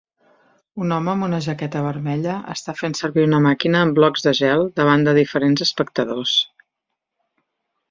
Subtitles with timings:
[0.85, 4.67] Un home amb una jaqueta vermella està fent servir una màquina en blocs de gel
[4.81, 6.37] davant de diferents espectadors